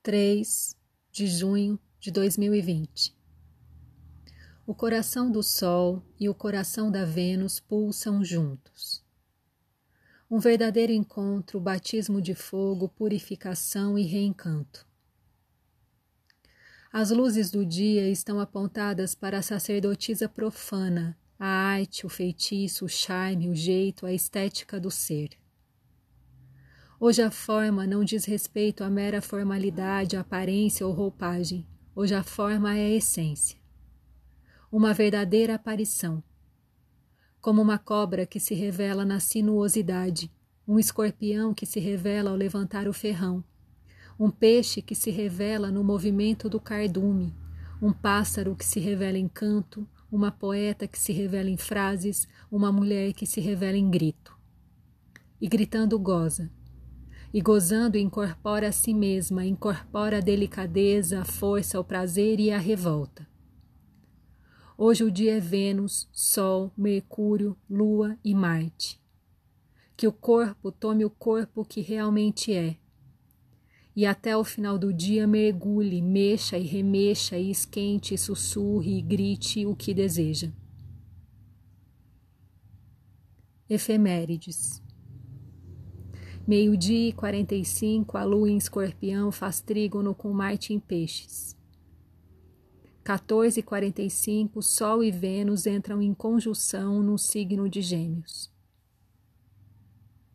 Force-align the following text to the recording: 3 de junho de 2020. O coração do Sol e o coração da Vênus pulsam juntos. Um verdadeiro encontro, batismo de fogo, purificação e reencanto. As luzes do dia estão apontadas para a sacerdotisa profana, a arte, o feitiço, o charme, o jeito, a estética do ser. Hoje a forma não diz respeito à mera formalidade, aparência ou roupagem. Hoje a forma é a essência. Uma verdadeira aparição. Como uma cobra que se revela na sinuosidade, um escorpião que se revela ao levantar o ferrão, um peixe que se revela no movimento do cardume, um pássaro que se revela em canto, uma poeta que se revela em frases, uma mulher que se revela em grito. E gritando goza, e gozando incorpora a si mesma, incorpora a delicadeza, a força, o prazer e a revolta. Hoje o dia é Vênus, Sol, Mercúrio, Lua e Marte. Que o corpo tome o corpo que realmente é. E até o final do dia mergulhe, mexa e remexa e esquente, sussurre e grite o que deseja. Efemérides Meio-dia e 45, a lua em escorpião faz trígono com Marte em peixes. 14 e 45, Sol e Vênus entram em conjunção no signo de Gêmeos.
3 0.00 0.76
de 1.10 1.26
junho 1.26 1.78
de 1.98 2.10
2020. 2.12 3.14
O 4.64 4.72
coração 4.74 5.30
do 5.30 5.42
Sol 5.42 6.02
e 6.18 6.28
o 6.28 6.34
coração 6.34 6.90
da 6.90 7.04
Vênus 7.04 7.58
pulsam 7.58 8.24
juntos. 8.24 9.04
Um 10.30 10.38
verdadeiro 10.38 10.92
encontro, 10.92 11.58
batismo 11.58 12.22
de 12.22 12.34
fogo, 12.34 12.88
purificação 12.88 13.98
e 13.98 14.04
reencanto. 14.04 14.86
As 16.92 17.10
luzes 17.10 17.50
do 17.50 17.66
dia 17.66 18.08
estão 18.08 18.38
apontadas 18.38 19.14
para 19.14 19.38
a 19.38 19.42
sacerdotisa 19.42 20.28
profana, 20.28 21.18
a 21.38 21.46
arte, 21.46 22.06
o 22.06 22.08
feitiço, 22.08 22.84
o 22.84 22.88
charme, 22.88 23.48
o 23.48 23.54
jeito, 23.54 24.06
a 24.06 24.12
estética 24.12 24.78
do 24.78 24.90
ser. 24.90 25.37
Hoje 27.00 27.22
a 27.22 27.30
forma 27.30 27.86
não 27.86 28.02
diz 28.02 28.24
respeito 28.24 28.82
à 28.82 28.90
mera 28.90 29.22
formalidade, 29.22 30.16
aparência 30.16 30.84
ou 30.84 30.92
roupagem. 30.92 31.64
Hoje 31.94 32.12
a 32.12 32.24
forma 32.24 32.76
é 32.76 32.86
a 32.86 32.96
essência. 32.96 33.56
Uma 34.70 34.92
verdadeira 34.92 35.54
aparição. 35.54 36.20
Como 37.40 37.62
uma 37.62 37.78
cobra 37.78 38.26
que 38.26 38.40
se 38.40 38.52
revela 38.52 39.04
na 39.04 39.20
sinuosidade, 39.20 40.28
um 40.66 40.76
escorpião 40.76 41.54
que 41.54 41.64
se 41.64 41.78
revela 41.78 42.30
ao 42.30 42.36
levantar 42.36 42.88
o 42.88 42.92
ferrão, 42.92 43.44
um 44.18 44.28
peixe 44.28 44.82
que 44.82 44.96
se 44.96 45.12
revela 45.12 45.70
no 45.70 45.84
movimento 45.84 46.48
do 46.48 46.58
cardume, 46.58 47.32
um 47.80 47.92
pássaro 47.92 48.56
que 48.56 48.66
se 48.66 48.80
revela 48.80 49.16
em 49.16 49.28
canto, 49.28 49.86
uma 50.10 50.32
poeta 50.32 50.88
que 50.88 50.98
se 50.98 51.12
revela 51.12 51.48
em 51.48 51.56
frases, 51.56 52.26
uma 52.50 52.72
mulher 52.72 53.12
que 53.12 53.24
se 53.24 53.40
revela 53.40 53.76
em 53.76 53.88
grito. 53.88 54.36
E 55.40 55.46
gritando 55.46 55.96
goza, 55.96 56.50
e 57.32 57.40
gozando 57.42 57.98
incorpora 57.98 58.68
a 58.68 58.72
si 58.72 58.94
mesma, 58.94 59.44
incorpora 59.44 60.18
a 60.18 60.20
delicadeza, 60.20 61.20
a 61.20 61.24
força, 61.24 61.78
o 61.78 61.84
prazer 61.84 62.40
e 62.40 62.50
a 62.50 62.58
revolta. 62.58 63.28
Hoje 64.76 65.04
o 65.04 65.10
dia 65.10 65.36
é 65.36 65.40
Vênus, 65.40 66.08
Sol, 66.12 66.72
Mercúrio, 66.76 67.56
Lua 67.68 68.16
e 68.24 68.34
Marte. 68.34 69.00
Que 69.96 70.06
o 70.06 70.12
corpo 70.12 70.70
tome 70.70 71.04
o 71.04 71.10
corpo 71.10 71.64
que 71.64 71.80
realmente 71.80 72.54
é. 72.54 72.76
E 73.94 74.06
até 74.06 74.36
o 74.36 74.44
final 74.44 74.78
do 74.78 74.92
dia 74.92 75.26
mergulhe, 75.26 76.00
mexa 76.00 76.56
e 76.56 76.64
remexa 76.64 77.36
e 77.36 77.50
esquente, 77.50 78.16
sussurre 78.16 78.98
e 78.98 79.02
grite 79.02 79.66
o 79.66 79.74
que 79.74 79.92
deseja. 79.92 80.52
Efemérides 83.68 84.80
Meio-dia 86.48 87.10
e 87.10 87.12
45, 87.12 88.16
a 88.16 88.24
lua 88.24 88.48
em 88.48 88.56
escorpião 88.56 89.30
faz 89.30 89.60
trígono 89.60 90.14
com 90.14 90.32
Marte 90.32 90.72
em 90.72 90.80
peixes. 90.80 91.54
14 93.04 93.60
e 93.60 93.62
45, 93.62 94.62
Sol 94.62 95.04
e 95.04 95.10
Vênus 95.10 95.66
entram 95.66 96.00
em 96.00 96.14
conjunção 96.14 97.02
no 97.02 97.18
signo 97.18 97.68
de 97.68 97.82
Gêmeos. 97.82 98.50